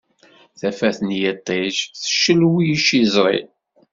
[0.59, 3.39] Tafat n yiṭij teccelwic iẓri.